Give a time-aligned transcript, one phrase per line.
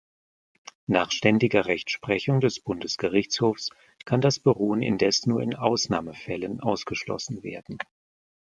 [0.87, 3.69] Nach ständiger Rechtsprechung des Bundesgerichtshofs
[4.03, 7.77] kann das Beruhen indes nur in Ausnahmefällen ausgeschlossen werden.